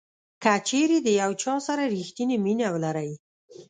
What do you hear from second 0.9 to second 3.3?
د یو چا سره ریښتینې مینه ولرئ.